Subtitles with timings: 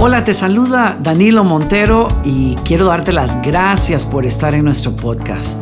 [0.00, 5.60] Hola, te saluda Danilo Montero y quiero darte las gracias por estar en nuestro podcast.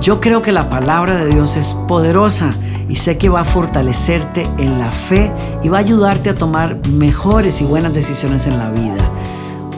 [0.00, 2.48] Yo creo que la palabra de Dios es poderosa
[2.88, 5.30] y sé que va a fortalecerte en la fe
[5.62, 9.06] y va a ayudarte a tomar mejores y buenas decisiones en la vida.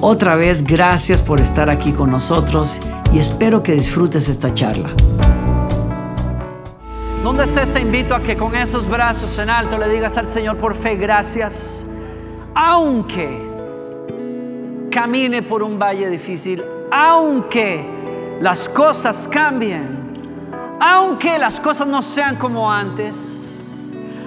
[0.00, 2.78] Otra vez, gracias por estar aquí con nosotros
[3.12, 4.90] y espero que disfrutes esta charla.
[7.24, 7.72] ¿Dónde estés?
[7.72, 10.94] Te invito a que con esos brazos en alto le digas al Señor por fe,
[10.94, 11.88] gracias.
[12.54, 13.49] Aunque
[14.90, 17.86] camine por un valle difícil, aunque
[18.40, 23.16] las cosas cambien, aunque las cosas no sean como antes,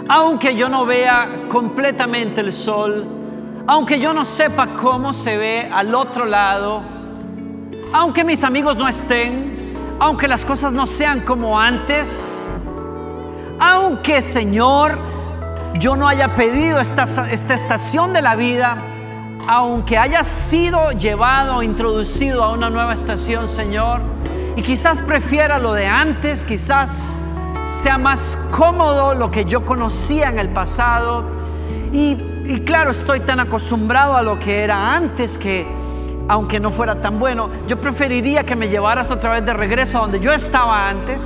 [0.07, 3.05] aunque yo no vea completamente el sol,
[3.68, 6.82] aunque yo no sepa cómo se ve al otro lado,
[7.91, 12.59] aunque mis amigos no estén, aunque las cosas no sean como antes,
[13.59, 14.99] aunque Señor,
[15.80, 18.77] yo no haya pedido esta, esta estación de la vida,
[19.48, 24.02] aunque haya sido llevado, introducido a una nueva estación, Señor,
[24.55, 27.16] y quizás prefiera lo de antes, quizás
[27.63, 31.26] sea más cómodo lo que yo conocía en el pasado,
[31.91, 35.68] y, y claro, estoy tan acostumbrado a lo que era antes que,
[36.30, 40.02] aunque no fuera tan bueno, yo preferiría que me llevaras otra vez de regreso a
[40.02, 41.22] donde yo estaba antes,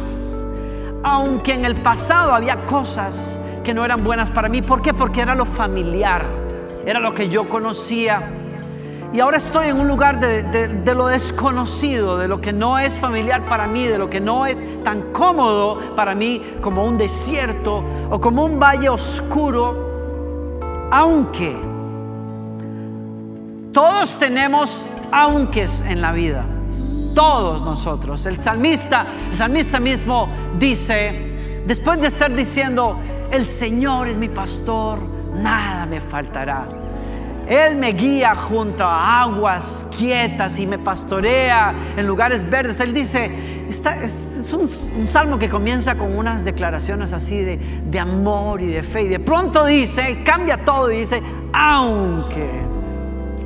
[1.04, 4.62] aunque en el pasado había cosas que no eran buenas para mí.
[4.62, 4.94] ¿Por qué?
[4.94, 6.47] Porque era lo familiar
[6.88, 8.24] era lo que yo conocía.
[9.14, 13.46] Y ahora estoy en un lugar de, lo desconocido, de lo que no es familiar
[13.46, 18.22] para mí, de lo que no es tan cómodo para mí como un desierto o
[18.22, 21.58] como un valle oscuro, aunque
[23.74, 26.46] todos tenemos aunques en la vida,
[27.14, 28.26] todos nosotros.
[28.26, 32.98] El salmista, el salmista mismo dice, después de estar diciendo,
[33.30, 36.68] el Señor es mi pastor, nada me faltará.
[37.48, 42.80] Él me guía junto a aguas quietas y me pastorea en lugares verdes.
[42.82, 43.32] Él dice,
[43.70, 44.68] es, un,
[45.08, 49.04] salmo que comienza con unas declaraciones así de, de amor y de fe.
[49.04, 52.50] Y de pronto dice, cambia todo y dice, aunque,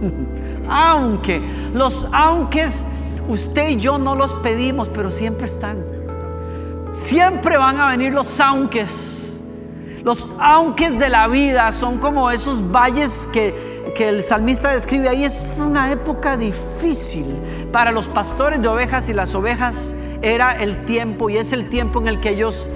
[0.67, 1.39] aunque,
[1.73, 2.83] los aunques
[3.27, 5.85] usted y yo no los pedimos, pero siempre están.
[6.91, 9.20] Siempre van a venir los aunques
[10.03, 15.23] los aunques de la vida son como esos valles que, que el salmista describe ahí.
[15.23, 17.25] Es una época difícil
[17.71, 21.99] para los pastores de ovejas y las ovejas era el tiempo y es el tiempo
[22.01, 22.69] en el que ellos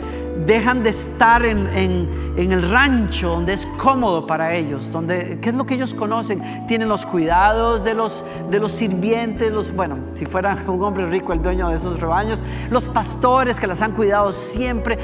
[0.45, 5.65] dejan de estar en, el rancho donde es cómodo para ellos, donde, ¿qué es lo
[5.65, 6.67] que ellos conocen?
[6.67, 11.33] Tienen los cuidados de los, de los sirvientes, los, bueno, si fuera un hombre rico
[11.33, 14.97] el dueño de esos rebaños, los pastores que las han cuidado siempre,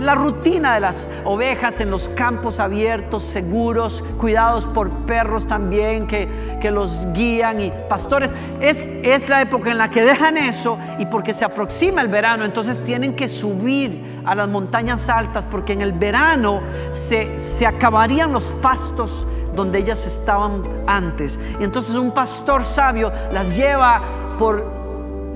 [0.00, 6.28] la rutina de las ovejas en los campos abiertos, seguros, cuidados por perros también que,
[6.60, 11.06] que los guían y pastores, es, es la época en la que dejan eso y
[11.06, 15.80] porque se aproxima el verano, entonces tienen que subir a las montañas altas porque en
[15.80, 16.60] el verano
[16.90, 21.40] se, se acabarían los pastos donde ellas estaban antes.
[21.58, 24.02] Y entonces un pastor sabio las lleva
[24.38, 24.64] por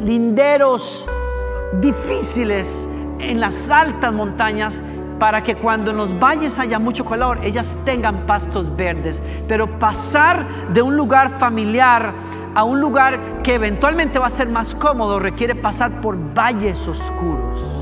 [0.00, 1.08] linderos
[1.80, 2.88] difíciles
[3.20, 4.82] en las altas montañas
[5.18, 9.22] para que cuando en los valles haya mucho calor, ellas tengan pastos verdes.
[9.46, 12.14] Pero pasar de un lugar familiar
[12.54, 17.80] a un lugar que eventualmente va a ser más cómodo requiere pasar por valles oscuros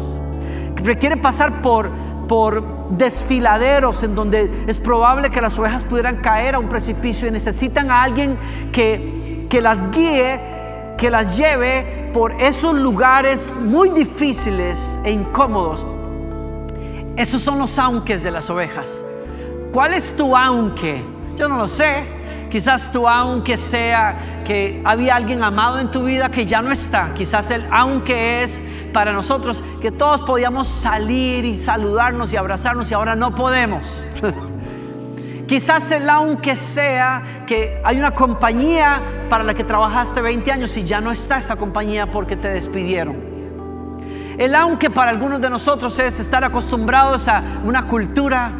[0.82, 1.90] requiere pasar por,
[2.26, 7.30] por desfiladeros en donde es probable que las ovejas pudieran caer a un precipicio y
[7.30, 8.38] necesitan a alguien
[8.72, 10.40] que, que las guíe,
[10.96, 15.84] que las lleve por esos lugares muy difíciles e incómodos.
[17.16, 19.04] Esos son los aunques de las ovejas.
[19.72, 21.04] ¿Cuál es tu aunque?
[21.36, 22.04] Yo no lo sé.
[22.50, 27.12] Quizás tú aunque sea que había alguien amado en tu vida que ya no está.
[27.14, 32.94] Quizás el aunque es para nosotros que todos podíamos salir y saludarnos y abrazarnos y
[32.94, 34.02] ahora no podemos.
[35.48, 39.00] Quizás el aunque sea que hay una compañía
[39.30, 43.16] para la que trabajaste 20 años y ya no está esa compañía porque te despidieron.
[44.36, 48.52] El aunque para algunos de nosotros es estar acostumbrados a una cultura,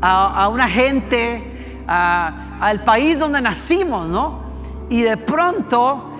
[0.00, 4.42] a, una gente, al país donde nacimos, ¿no?
[4.88, 6.12] Y de pronto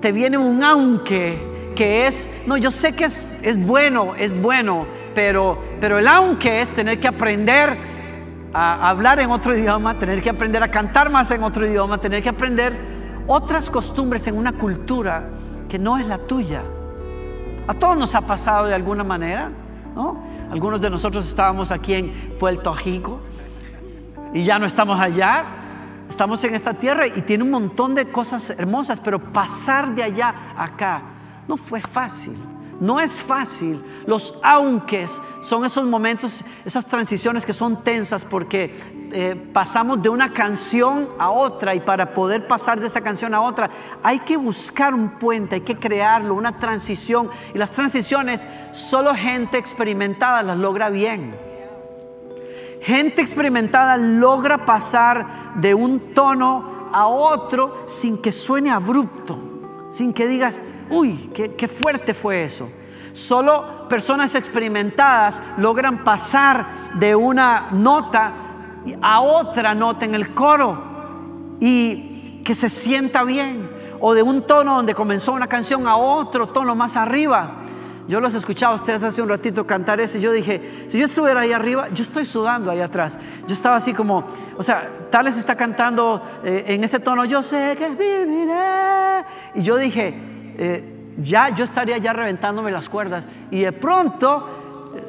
[0.00, 4.86] te viene un aunque que es, no, yo sé que es, es bueno, es bueno,
[5.14, 7.93] pero, pero el aunque es tener que aprender
[8.54, 12.22] a hablar en otro idioma, tener que aprender a cantar más en otro idioma, tener
[12.22, 12.72] que aprender
[13.26, 15.28] otras costumbres en una cultura
[15.68, 16.62] que no es la tuya.
[17.66, 19.50] A todos nos ha pasado de alguna manera,
[19.96, 20.22] ¿no?
[20.52, 23.20] Algunos de nosotros estábamos aquí en Puerto Rico
[24.32, 25.44] y ya no estamos allá.
[26.08, 30.32] estamos en esta tierra y tiene un montón de cosas hermosas, pero pasar de allá
[30.56, 31.02] acá
[31.48, 32.36] no fue fácil.
[32.84, 33.82] No es fácil.
[34.04, 38.78] Los aunques son esos momentos, esas transiciones que son tensas porque
[39.10, 43.40] eh, pasamos de una canción a otra y para poder pasar de esa canción a
[43.40, 43.70] otra
[44.02, 47.30] hay que buscar un puente, hay que crearlo, una transición.
[47.54, 51.34] Y las transiciones solo gente experimentada las logra bien.
[52.82, 59.38] Gente experimentada logra pasar de un tono a otro sin que suene abrupto,
[59.90, 60.60] sin que digas,
[60.90, 62.68] uy, qué, fuerte fue eso.
[63.12, 68.32] Solo personas experimentadas logran pasar de una nota
[69.00, 73.70] a otra nota en el coro y que se sienta bien.
[74.00, 77.64] O de un tono donde comenzó una canción a otro tono más arriba.
[78.06, 80.18] Yo los escuchaba a ustedes hace un ratito cantar ese.
[80.18, 83.18] Y yo dije, si yo estuviera ahí arriba, yo estoy sudando ahí atrás.
[83.46, 84.24] Yo estaba así como,
[84.58, 89.24] o sea, Tales está cantando eh, en ese tono, yo sé que viviré.
[89.54, 90.84] Y yo dije, eh,
[91.18, 93.28] ya yo estaría ya reventándome las cuerdas.
[93.50, 94.48] Y de pronto,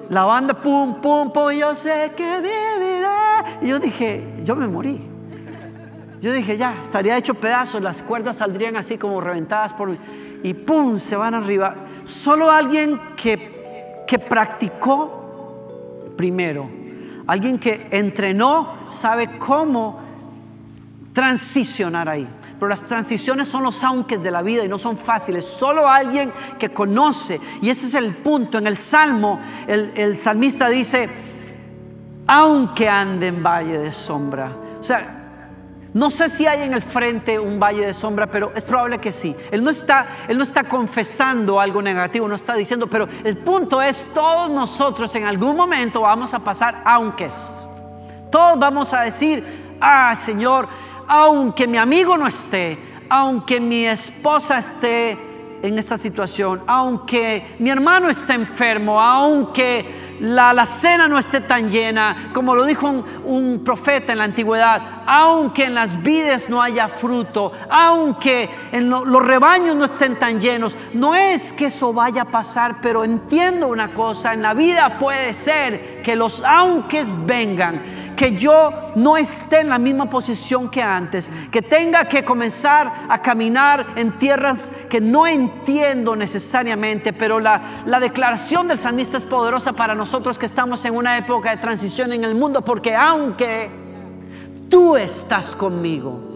[0.10, 3.06] la banda, pum, pum, pum, yo sé que viviré.
[3.62, 5.02] Y yo dije, yo me morí.
[6.22, 9.96] Yo dije, ya, estaría hecho pedazos, las cuerdas saldrían así como reventadas por
[10.42, 11.00] y ¡pum!
[11.00, 11.76] se van arriba.
[12.04, 16.70] Solo alguien que, que practicó primero,
[17.28, 20.05] alguien que entrenó, sabe cómo
[21.16, 22.28] transicionar ahí.
[22.60, 25.46] Pero las transiciones son los aunques de la vida y no son fáciles.
[25.46, 27.40] Solo alguien que conoce.
[27.62, 28.60] Y ese es el punto.
[28.60, 31.10] En el Salmo, el, el salmista dice,
[32.28, 34.52] aunque ande en valle de sombra.
[34.78, 35.24] O sea,
[35.94, 39.14] no sé si hay en el frente un valle de sombra, pero es probable que
[39.14, 39.34] sí.
[39.52, 43.82] Él no está, él no está confesando algo negativo, no está diciendo, pero el punto
[43.82, 47.30] es, todos nosotros en algún momento vamos a pasar aunque.
[48.30, 50.68] Todos vamos a decir, ah, Señor,
[51.08, 52.78] aunque mi amigo no esté,
[53.10, 55.18] aunque mi esposa esté
[55.62, 62.30] en esta situación, aunque mi hermano esté enfermo, aunque la, cena no esté tan llena,
[62.34, 62.88] como lo dijo
[63.24, 69.26] un, profeta en la antigüedad, aunque en las vides no haya fruto, aunque en los
[69.26, 73.94] rebaños no estén tan llenos, no es que eso vaya a pasar, pero entiendo una
[73.94, 77.82] cosa, en la vida puede ser que los aunque vengan,
[78.16, 83.20] que yo no esté en la misma posición que antes, que tenga que comenzar a
[83.24, 89.74] caminar en tierras que no entiendo necesariamente, pero la, la declaración del salmista es poderosa
[89.74, 93.72] para nosotros que estamos en una época de transición en el mundo, porque aunque
[94.70, 96.35] tú estás conmigo,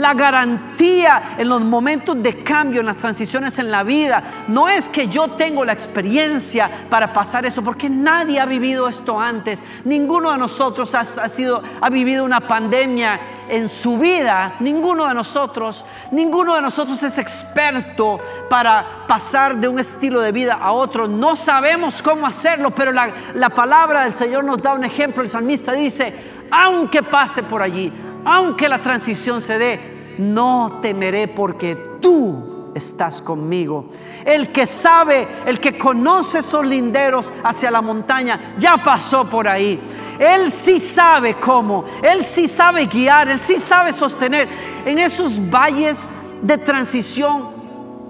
[0.00, 4.88] la garantía en los momentos de cambio, en las transiciones en la vida, no es
[4.88, 9.62] que yo tengo la experiencia para pasar eso, porque nadie ha vivido esto antes.
[9.84, 14.54] Ninguno de nosotros ha, vivido una pandemia en su vida.
[14.60, 18.18] Ninguno de nosotros, ninguno de nosotros es experto
[18.48, 21.08] para pasar de un estilo de vida a otro.
[21.08, 25.22] No sabemos cómo hacerlo, pero la, la palabra del Señor nos da un ejemplo.
[25.22, 26.14] El salmista dice,
[26.50, 27.92] aunque pase por allí,
[28.24, 33.86] aunque la transición se dé, no temeré porque tú estás conmigo.
[34.24, 39.80] El que sabe, el que conoce esos linderos hacia la montaña, ya pasó por ahí.
[40.18, 44.48] Él sí sabe cómo, él sí sabe guiar, él sí sabe sostener
[44.84, 47.59] en esos valles de transición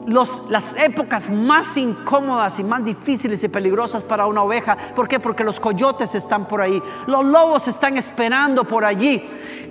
[0.06, 4.76] las épocas más incómodas y más difíciles y peligrosas para una oveja.
[4.94, 5.20] ¿Por qué?
[5.20, 9.22] Porque los coyotes están por ahí, los lobos están esperando por allí.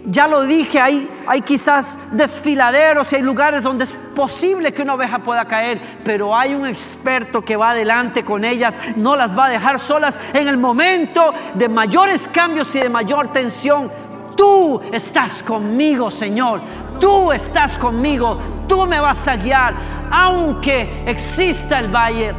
[0.05, 4.93] Ya lo dije, hay, hay quizás desfiladeros y hay lugares donde es posible que una
[4.93, 9.45] oveja pueda caer, pero hay un experto que va adelante con ellas, no las va
[9.45, 13.91] a dejar solas en el momento de mayores cambios y de mayor tensión.
[14.39, 16.61] Tú estás conmigo, Señor.
[16.97, 18.37] Tú estás conmigo.
[18.69, 19.98] Tú me vas a guiar.
[20.11, 22.33] Aunque exista el valle,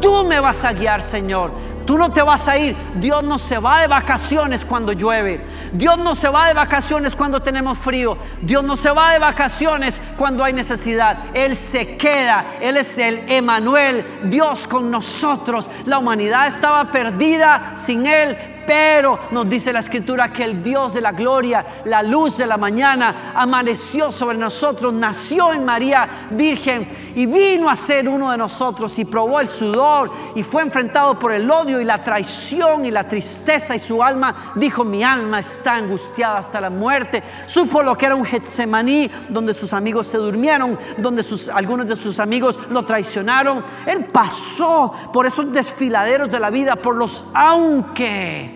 [0.00, 1.52] tú me vas a guiar, Señor.
[1.86, 2.76] Tú no te vas a ir.
[2.96, 5.40] Dios no se va de vacaciones cuando llueve.
[5.72, 8.18] Dios no se va de vacaciones cuando tenemos frío.
[8.42, 11.26] Dios no se va de vacaciones cuando hay necesidad.
[11.32, 12.56] Él se queda.
[12.60, 15.70] Él es el Emanuel, Dios con nosotros.
[15.84, 21.00] La humanidad estaba perdida sin Él, pero nos dice la escritura que el Dios de
[21.00, 27.26] la gloria, la luz de la mañana, amaneció sobre nosotros, nació en María Virgen y
[27.26, 31.50] vino a ser uno de nosotros y probó el sudor y fue enfrentado por el
[31.50, 36.38] odio y la traición y la tristeza y su alma dijo, mi alma está angustiada
[36.38, 37.22] hasta la muerte.
[37.46, 41.96] Supo lo que era un Getsemaní donde sus amigos se durmieron, donde sus, algunos de
[41.96, 43.64] sus amigos lo traicionaron.
[43.86, 48.55] Él pasó por esos desfiladeros de la vida, por los aunque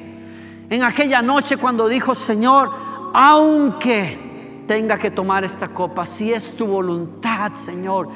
[0.70, 2.70] en aquella noche cuando dijo, Señor,
[3.12, 8.08] aunque tenga que tomar esta copa, si es tu voluntad, Señor,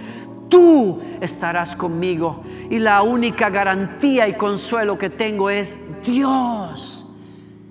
[0.49, 2.44] tú estarás conmigo.
[2.70, 7.04] Y la única garantía y consuelo que tengo es Dios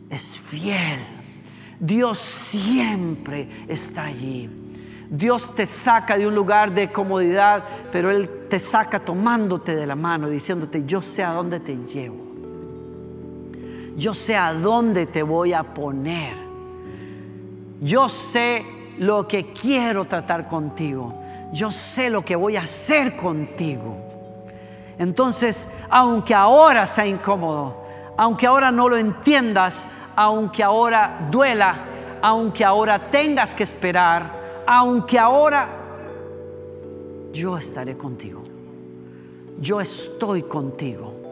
[0.09, 0.99] es fiel.
[1.79, 4.49] Dios siempre está allí.
[5.09, 9.95] Dios te saca de un lugar de comodidad, pero Él te saca tomándote de la
[9.95, 12.32] mano, diciéndote, yo sé a dónde te llevo.
[13.95, 16.35] Yo sé a dónde te voy a poner.
[17.81, 18.65] Yo sé
[18.97, 21.13] lo que quiero tratar contigo.
[21.51, 23.97] Yo sé lo que voy a hacer contigo.
[24.97, 27.83] Entonces, aunque ahora sea incómodo,
[28.17, 31.85] aunque ahora no lo entiendas, aunque ahora duela,
[32.21, 35.67] aunque ahora tengas que esperar, aunque ahora
[37.31, 38.43] yo estaré contigo.
[39.59, 41.22] Yo estoy contigo.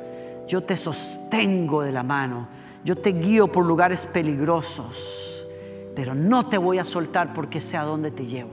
[0.51, 2.50] Yo te sostengo de la mano.
[2.84, 5.31] Yo te guío por lugares peligrosos
[5.96, 8.51] pero no te voy a soltar porque sé a dónde te llevo.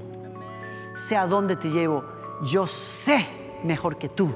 [0.95, 2.05] Sé a dónde te llevo.
[2.43, 3.27] Yo sé
[3.65, 4.35] mejor que tú.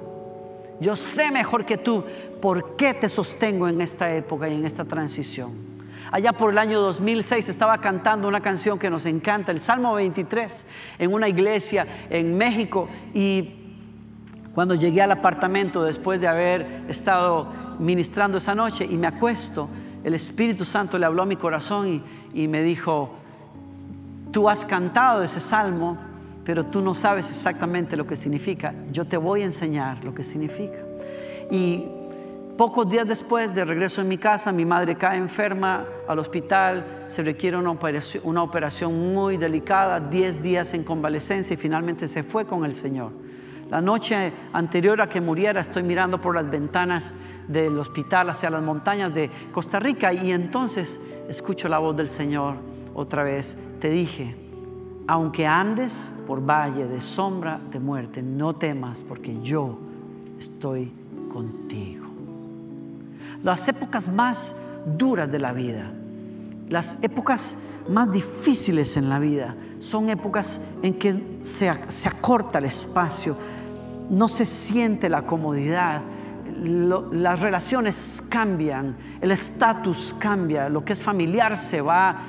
[0.81, 2.04] Yo sé mejor que tú
[2.40, 5.73] por qué te sostengo en esta época y en esta transición.
[6.11, 10.64] Allá por el año 2006 estaba cantando una canción que nos encanta, el Salmo 23,
[10.99, 13.62] en una iglesia en México y
[14.54, 19.68] cuando llegué al apartamento después de haber estado ministrando esa noche y me acuesto,
[20.04, 23.11] el Espíritu Santo le habló a mi corazón y, me dijo,
[24.30, 25.97] tú has cantado ese salmo,
[26.44, 28.75] pero tú no sabes exactamente lo que significa.
[28.90, 30.78] Yo te voy a enseñar lo que significa.
[31.50, 31.85] Y
[32.59, 37.23] pocos días después de regreso en mi casa, mi madre cae enferma al hospital, se
[37.23, 42.44] requiere una operación, una operación muy delicada, 10 días en convalecencia y finalmente se fue
[42.44, 43.12] con el Señor.
[43.73, 47.11] La noche anterior a que muriera estoy mirando por las ventanas
[47.49, 52.57] del hospital hacia las montañas de Costa Rica y entonces escucho la voz del Señor
[52.95, 53.57] otra vez.
[53.81, 54.37] Te dije,
[55.07, 59.79] aunque andes por valle de sombra de muerte, no temas porque yo
[60.38, 60.93] estoy
[61.33, 62.05] contigo.
[63.43, 65.91] Las épocas más duras de la vida,
[66.69, 72.67] las épocas más difíciles en la vida, son épocas en que se, se acorta el
[72.67, 73.35] espacio,
[74.12, 76.02] no se siente la comodidad,
[76.62, 82.21] las relaciones cambian, el estatus cambia, lo que es familiar se va.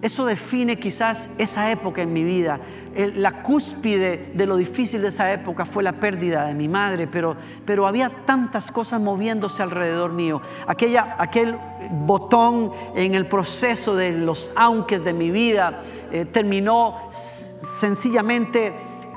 [0.00, 2.60] Eso define quizás esa época en mi vida.
[2.94, 7.36] la cúspide de lo difícil de esa época fue la pérdida de mi madre, pero,
[7.64, 10.40] pero había tantas cosas moviéndose alrededor mío.
[10.68, 11.56] Aquella, aquel
[11.90, 18.72] botón en el proceso de los aunques de mi vida eh, terminó sencillamente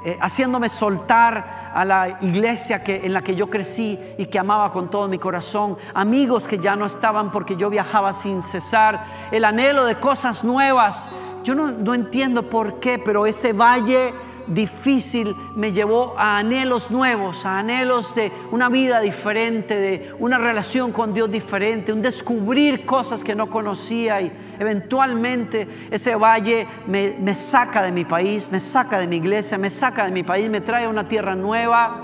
[0.05, 4.71] eh, haciéndome soltar a la iglesia que, en la que yo crecí y que amaba
[4.71, 9.43] con todo mi corazón, amigos que ya no estaban porque yo viajaba sin cesar, el
[9.43, 11.11] anhelo de cosas nuevas.
[11.43, 14.13] Yo no, no entiendo por qué, pero ese valle
[14.49, 20.91] difícil me llevó a anhelos nuevos, a anhelos de una vida diferente, de una relación
[20.91, 27.83] con Dios diferente, un descubrir cosas que no conocía y eventualmente ese valle me, saca
[27.83, 30.85] de mi país, me saca de mi iglesia, me saca de mi país, me trae
[30.85, 32.01] a una tierra nueva,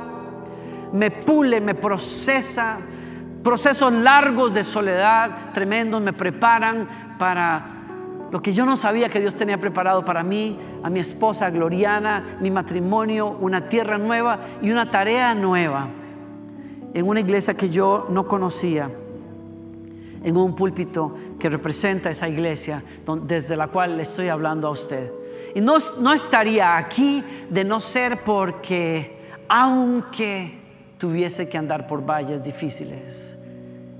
[0.93, 2.77] me pule, me procesa,
[3.43, 7.74] procesos largos de soledad, tremendos, me preparan para
[8.35, 12.37] lo que yo no sabía que Dios tenía preparado para mí, a mi esposa Gloriana,
[12.41, 15.87] mi matrimonio, una tierra nueva y una tarea nueva
[16.93, 18.91] en una iglesia que yo no conocía,
[20.21, 22.83] en un púlpito que representa esa iglesia
[23.21, 25.13] desde la cual le estoy hablando a usted.
[25.55, 30.59] Y no, no estaría aquí de no ser porque, aunque
[30.97, 33.37] tuviese que andar por valles difíciles,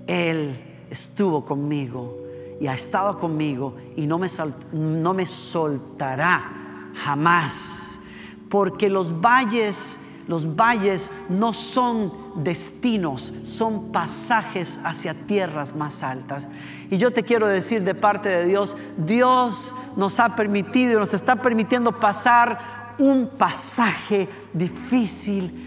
[0.08, 0.58] Él
[0.90, 2.25] estuvo conmigo
[2.60, 4.28] y ha estado conmigo y no me,
[4.72, 8.00] no me soltará jamás.
[8.50, 9.98] Porque los valles,
[10.28, 16.48] los valles no son destinos, son pasajes hacia tierras más altas.
[16.90, 21.14] Y yo te quiero decir de parte de Dios, Dios nos ha permitido y nos
[21.14, 25.65] está permitiendo pasar un pasaje difícil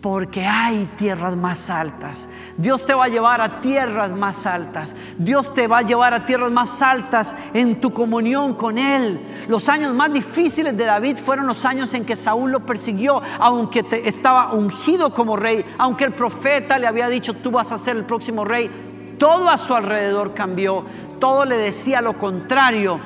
[0.00, 2.28] porque hay tierras más altas.
[2.56, 4.94] Dios te va a llevar a tierras más altas.
[5.18, 9.20] Dios te va a llevar a tierras más altas en tu comunión con Él.
[9.48, 13.84] Los años más difíciles de David fueron los años en que Saúl lo persiguió, aunque
[14.04, 18.04] estaba ungido como rey, aunque el profeta le había dicho, tú vas a ser el
[18.04, 18.70] próximo rey.
[19.18, 20.86] Todo a su alrededor cambió,
[21.18, 22.98] todo le decía lo contrario.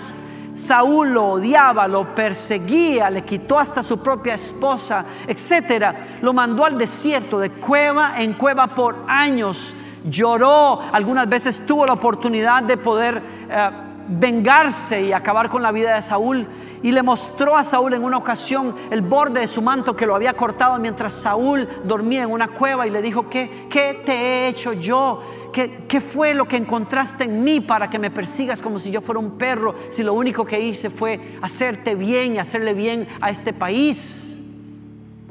[0.55, 5.97] Saúl lo odiaba, lo perseguía, le quitó hasta su propia esposa, etcétera.
[6.23, 9.75] Lo mandó al desierto, de cueva en cueva por años.
[10.05, 13.71] Lloró, algunas veces tuvo la oportunidad de poder eh,
[14.09, 16.47] vengarse y acabar con la vida de Saúl.
[16.83, 20.15] Y le mostró a Saúl en una ocasión el borde de su manto que lo
[20.15, 24.49] había cortado mientras Saúl dormía en una cueva y le dijo, ¿qué, qué te he
[24.49, 25.23] hecho yo?
[25.53, 29.01] ¿Qué, ¿Qué fue lo que encontraste en mí para que me persigas como si yo
[29.01, 29.75] fuera un perro?
[29.91, 34.35] Si lo único que hice fue hacerte bien y hacerle bien a este país.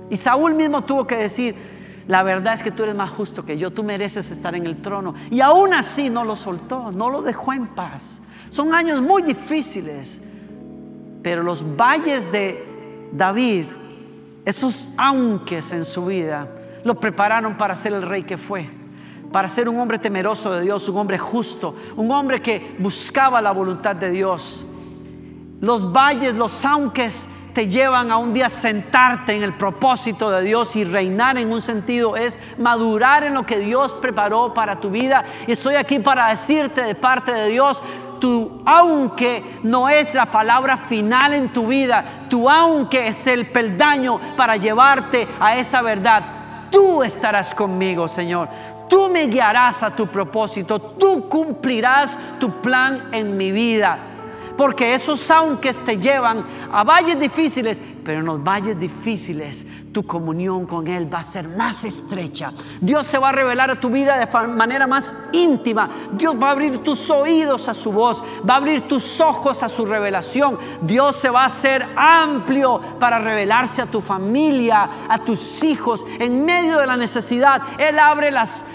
[0.10, 1.56] Y Saúl mismo tuvo que decir,
[2.08, 4.82] la verdad es que tú eres más justo que yo, tú mereces estar en el
[4.82, 5.14] trono.
[5.32, 8.20] Y aún así no lo soltó, no lo dejó en paz.
[8.50, 10.22] Son años muy difíciles,
[11.22, 13.66] pero los valles de David,
[14.46, 16.48] esos aunques en su vida,
[16.84, 18.70] lo prepararon para ser el rey que fue,
[19.32, 23.52] para ser un hombre temeroso de Dios, un hombre justo, un hombre que buscaba la
[23.52, 24.66] voluntad de Dios.
[25.62, 30.76] Los valles, los aunques te llevan a un día sentarte en el propósito de Dios
[30.76, 35.24] y reinar en un sentido es madurar en lo que Dios preparó para tu vida.
[35.48, 37.84] Y estoy aquí para decirte de parte de Dios,
[38.20, 44.20] tu aunque no es la palabra final en tu vida, tu aunque es el peldaño
[44.36, 46.70] para llevarte a esa verdad.
[46.72, 48.50] Tú estarás conmigo, Señor.
[48.90, 50.80] Tú me guiarás a tu propósito.
[50.80, 54.13] Tú cumplirás tu plan en mi vida.
[54.58, 60.66] Porque esos aunque te llevan a valles difíciles, pero en los valles difíciles tu comunión
[60.66, 62.52] con Él va a ser más estrecha.
[62.82, 65.90] Dios se va a revelar a tu vida de manera más íntima.
[66.14, 69.70] Dios va a abrir tus oídos a su voz, va a abrir tus ojos a
[69.70, 70.58] su revelación.
[70.82, 76.44] Dios se va a hacer amplio para revelarse a tu familia, a tus hijos, en
[76.44, 77.62] medio de la necesidad.
[77.78, 78.66] Él abre las,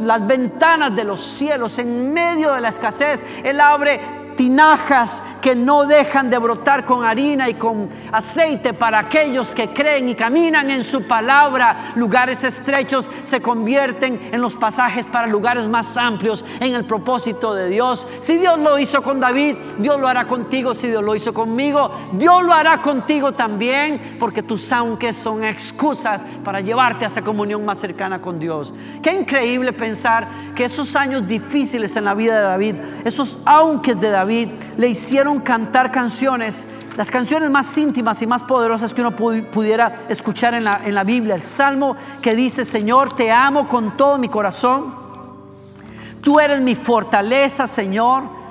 [0.00, 3.24] las ventanas de los cielos, en medio de la escasez.
[3.44, 9.54] Él abre tinajas que no dejan de brotar con harina y con aceite para aquellos
[9.54, 11.92] que creen y caminan en su palabra.
[11.96, 17.68] Lugares estrechos se convierten en los pasajes para lugares más amplios en el propósito de
[17.68, 18.06] Dios.
[18.20, 20.74] Si Dios lo hizo con David, Dios lo hará contigo.
[20.74, 26.24] Si Dios lo hizo conmigo, Dios lo hará contigo también, porque tus aunque son excusas
[26.42, 28.74] para llevarte a esa comunión más cercana con Dios.
[29.02, 34.10] Qué increíble pensar que esos años difíciles en la vida de David, esos aunque de
[34.10, 39.10] David, David le hicieron cantar canciones, las canciones más íntimas y más poderosas que uno
[39.14, 41.34] pudiera escuchar en la, en la Biblia.
[41.34, 44.94] El salmo que dice, Señor, te amo con todo mi corazón.
[46.22, 48.43] Tú eres mi fortaleza, Señor.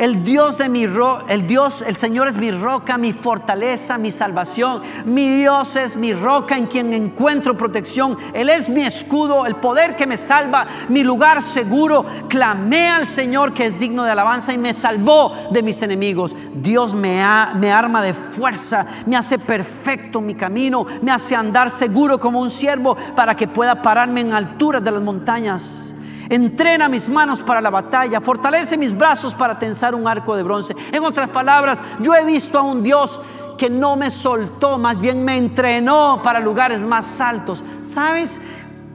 [0.00, 4.10] El Dios de mi ro el Dios, el Señor es mi roca, mi fortaleza, mi
[4.10, 4.80] salvación.
[5.04, 8.16] Mi Dios es mi roca en quien encuentro protección.
[8.32, 12.06] Él es mi escudo, el poder que me salva, mi lugar seguro.
[12.28, 16.34] Clamé al Señor que es digno de alabanza y me salvó de mis enemigos.
[16.54, 17.22] Dios me,
[17.56, 22.48] me arma de fuerza, me hace perfecto mi camino, me hace andar seguro como un
[22.48, 25.94] siervo para que pueda pararme en alturas de las montañas.
[26.30, 30.76] Entrena mis manos para la batalla, fortalece mis brazos para tensar un arco de bronce.
[30.92, 33.20] En otras palabras, yo he visto a un Dios
[33.58, 37.64] que no me soltó, más bien me entrenó para lugares más altos.
[37.80, 38.40] ¿Sabes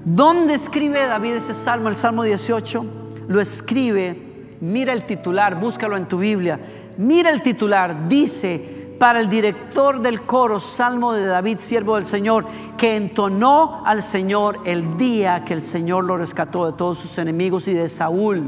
[0.06, 2.86] dónde escribe David ese salmo, el Salmo 18?
[3.28, 6.58] Lo escribe, mira el titular, búscalo en tu Biblia.
[6.98, 12.44] Mira el titular, dice, para el director del coro, Salmo de David, siervo del Señor,
[12.76, 17.68] que entonó al Señor el día que el Señor lo rescató de todos sus enemigos
[17.68, 18.41] y de Saúl.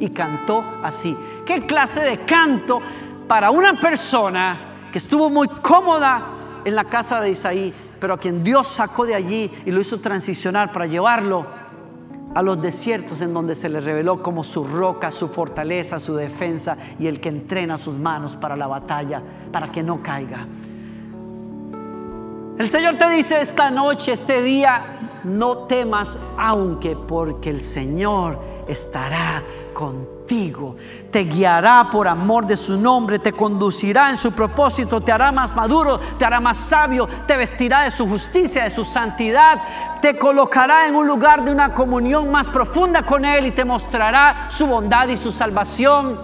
[0.00, 1.16] Y cantó así.
[1.46, 2.80] ¿Qué clase de canto
[3.28, 6.26] para una persona que estuvo muy cómoda
[6.64, 10.00] en la casa de Isaí, pero a quien Dios sacó de allí y lo hizo
[10.00, 11.46] transicionar para llevarlo
[12.34, 16.76] a los desiertos en donde se le reveló como su roca, su fortaleza, su defensa
[16.98, 20.46] y el que entrena sus manos para la batalla, para que no caiga.
[22.58, 28.38] El Señor te dice esta noche, este día, no temas, aunque porque el Señor
[28.68, 30.19] estará contigo
[31.10, 35.56] te guiará por amor de su nombre, te conducirá en su propósito, te hará más
[35.56, 39.60] maduro, te hará más sabio, te vestirá de su justicia, de su santidad,
[40.00, 44.46] te colocará en un lugar de una comunión más profunda con Él y te mostrará
[44.48, 46.16] su bondad y su salvación.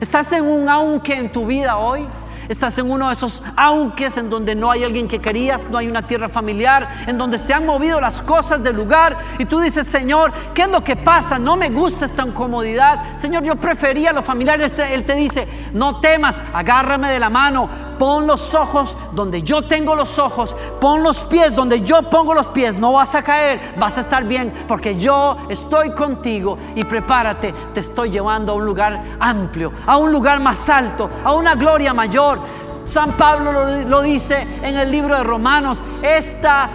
[0.00, 2.08] ¿Estás en un aunque en tu vida hoy?
[2.48, 5.88] Estás en uno de esos aunques en donde no hay alguien que querías, no hay
[5.88, 9.86] una tierra familiar, en donde se han movido las cosas del lugar y tú dices,
[9.86, 11.38] Señor, ¿qué es lo que pasa?
[11.38, 13.16] No me gusta esta incomodidad.
[13.16, 14.78] Señor, yo prefería los familiares.
[14.78, 17.68] Él te dice, no temas, agárrame de la mano,
[18.02, 22.48] pon los ojos donde yo tengo los ojos, pon los pies donde yo pongo los
[22.48, 22.76] pies.
[22.76, 27.78] No vas a caer, vas a estar bien porque yo estoy contigo y prepárate, te
[27.78, 32.40] estoy llevando a un lugar amplio, a un lugar más alto, a una gloria mayor
[32.84, 33.52] San Pablo
[33.86, 36.68] lo, dice en el libro de Romanos, esta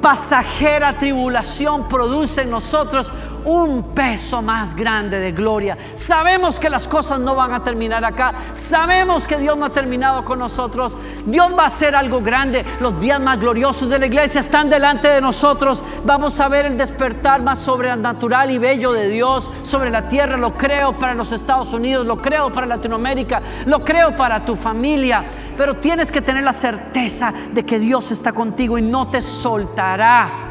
[0.00, 3.12] pasajera tribulación produce en nosotros
[3.44, 5.76] un peso más grande de gloria.
[5.94, 8.32] Sabemos que las cosas no van a terminar acá.
[8.52, 10.96] Sabemos que Dios no ha terminado con nosotros.
[11.26, 12.64] Dios va a hacer algo grande.
[12.80, 15.82] Los días más gloriosos de la iglesia están delante de nosotros.
[16.04, 20.36] Vamos a ver el despertar más sobrenatural y bello de Dios sobre la tierra.
[20.36, 25.24] Lo creo para los Estados Unidos, lo creo para Latinoamérica, lo creo para tu familia.
[25.56, 30.47] Pero tienes que tener la certeza de que Dios está contigo y no te soltará.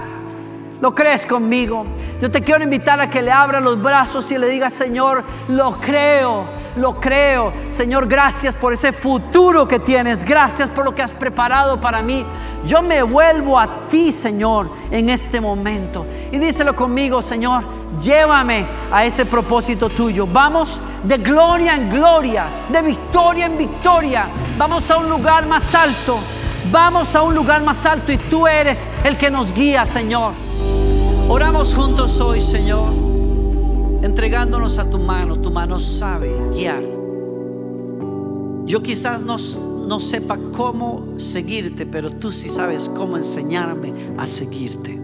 [0.79, 1.85] ¿Lo crees conmigo?
[2.21, 5.71] Yo te quiero invitar a que le abra los brazos y le diga, Señor, lo
[5.79, 7.51] creo, lo creo.
[7.71, 10.23] Señor, gracias por ese futuro que tienes.
[10.23, 12.23] Gracias por lo que has preparado para mí.
[12.65, 16.05] Yo me vuelvo a ti, Señor, en este momento.
[16.31, 17.63] Y díselo conmigo, Señor,
[17.99, 20.27] llévame a ese propósito tuyo.
[20.27, 24.27] Vamos de gloria en gloria, de victoria en victoria.
[24.59, 26.19] Vamos a un lugar más alto.
[26.71, 30.46] Vamos a un lugar más alto y tú eres el que nos guía, Señor.
[31.29, 32.93] Oramos juntos hoy, Señor,
[34.01, 35.35] entregándonos a tu mano.
[35.35, 36.81] Tu mano sabe guiar.
[38.65, 39.35] Yo quizás no,
[39.87, 44.97] no sepa cómo seguirte, pero tú sí sabes cómo enseñarme a seguirte.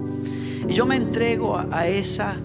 [0.69, 2.37] Y yo me entrego a, a esa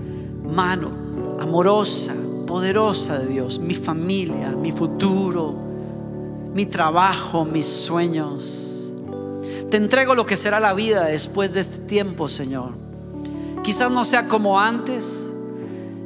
[0.53, 0.91] mano
[1.39, 2.15] amorosa,
[2.49, 5.55] poderosa de Dios, mi familia, mi futuro,
[6.53, 8.93] mi trabajo, mis sueños.
[9.71, 12.88] Te entrego lo que será la vida después de este tiempo, Señor.
[13.69, 15.31] Quizás no sea como antes,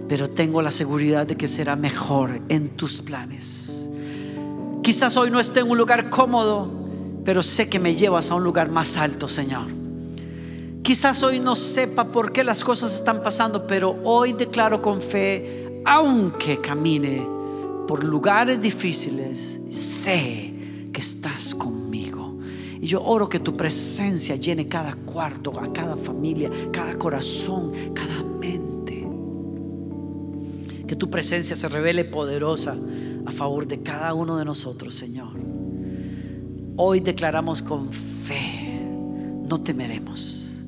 [0.08, 3.88] pero tengo la seguridad de que será mejor en tus planes.
[4.82, 6.68] Quizás hoy no esté en un lugar cómodo,
[7.24, 9.62] pero sé que me llevas a un lugar más alto, Señor.
[10.82, 15.80] Quizás hoy no sepa por qué las cosas están pasando, pero hoy declaro con fe,
[15.84, 17.24] aunque camine
[17.86, 20.52] por lugares difíciles, sé
[20.92, 21.81] que estás conmigo.
[22.82, 28.24] Y yo oro que tu presencia llene cada cuarto, a cada familia, cada corazón, cada
[28.24, 29.06] mente.
[30.84, 32.76] Que tu presencia se revele poderosa
[33.24, 35.28] a favor de cada uno de nosotros, Señor.
[36.76, 38.84] Hoy declaramos con fe,
[39.48, 40.64] no temeremos.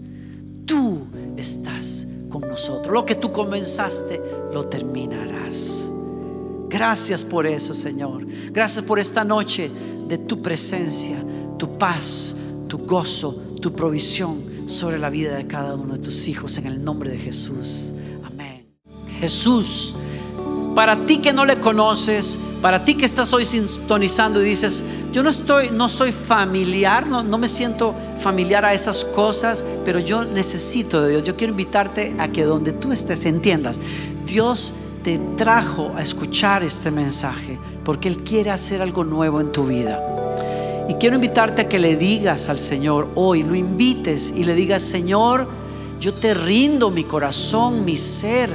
[0.67, 2.95] Tú estás con nosotros.
[2.95, 4.21] Lo que tú comenzaste,
[4.53, 5.91] lo terminarás.
[6.69, 8.25] Gracias por eso, Señor.
[8.53, 9.69] Gracias por esta noche
[10.07, 11.21] de tu presencia
[11.65, 12.37] tu paz,
[12.69, 16.85] tu gozo, tu provisión sobre la vida de cada uno de tus hijos en el
[16.85, 17.95] nombre de Jesús.
[18.23, 18.67] Amén.
[19.19, 19.95] Jesús,
[20.75, 25.23] para ti que no le conoces, para ti que estás hoy sintonizando y dices, yo
[25.23, 30.23] no estoy, no soy familiar, no, no me siento familiar a esas cosas, pero yo
[30.23, 31.25] necesito de Dios.
[31.25, 33.81] Yo quiero invitarte a que donde tú estés entiendas,
[34.27, 39.65] Dios te trajo a escuchar este mensaje porque Él quiere hacer algo nuevo en tu
[39.65, 40.14] vida.
[40.89, 44.83] Y quiero invitarte a que le digas al Señor hoy, lo invites y le digas,
[44.83, 45.47] Señor,
[45.99, 48.51] yo te rindo mi corazón, mi ser.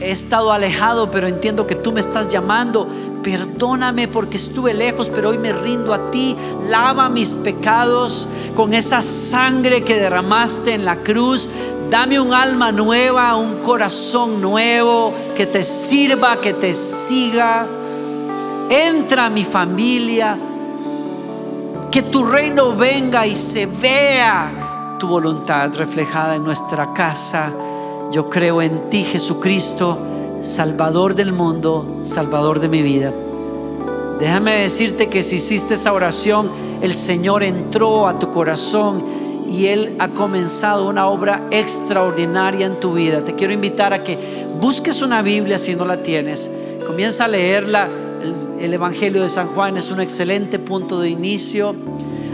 [0.00, 2.86] He estado alejado, pero entiendo que tú me estás llamando.
[3.22, 6.36] Perdóname porque estuve lejos, pero hoy me rindo a ti.
[6.68, 11.48] Lava mis pecados con esa sangre que derramaste en la cruz.
[11.90, 17.66] Dame un alma nueva, un corazón nuevo que te sirva, que te siga.
[18.68, 20.36] Entra a mi familia,
[21.90, 27.52] que tu reino venga y se vea tu voluntad reflejada en nuestra casa.
[28.10, 29.98] Yo creo en ti, Jesucristo,
[30.42, 33.12] Salvador del mundo, Salvador de mi vida.
[34.18, 36.50] Déjame decirte que si hiciste esa oración,
[36.82, 39.02] el Señor entró a tu corazón
[39.48, 43.24] y Él ha comenzado una obra extraordinaria en tu vida.
[43.24, 44.18] Te quiero invitar a que
[44.60, 46.50] busques una Biblia si no la tienes.
[46.86, 47.88] Comienza a leerla
[48.60, 51.74] el Evangelio de San Juan es un excelente punto de inicio.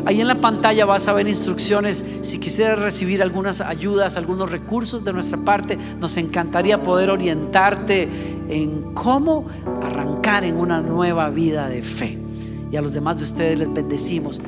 [0.06, 2.04] Ahí en la pantalla vas a ver instrucciones.
[2.22, 8.08] Si quisieras recibir algunas ayudas, algunos recursos de nuestra parte, nos encantaría poder orientarte
[8.48, 9.46] en cómo
[9.82, 12.18] arrancar en una nueva vida de fe.
[12.70, 14.40] Y a los demás de ustedes les bendecimos.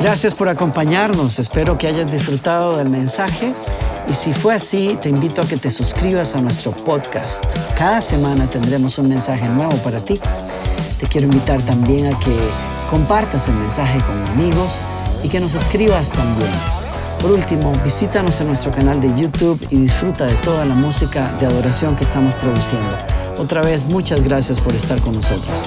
[0.00, 1.38] Gracias por acompañarnos.
[1.38, 3.52] Espero que hayas disfrutado del mensaje.
[4.10, 7.44] Y si fue así, te invito a que te suscribas a nuestro podcast.
[7.78, 10.20] Cada semana tendremos un mensaje nuevo para ti.
[10.98, 12.36] Te quiero invitar también a que
[12.90, 14.84] compartas el mensaje con amigos
[15.22, 16.50] y que nos escribas también.
[17.20, 21.46] Por último, visítanos en nuestro canal de YouTube y disfruta de toda la música de
[21.46, 22.96] adoración que estamos produciendo.
[23.38, 25.66] Otra vez, muchas gracias por estar con nosotros.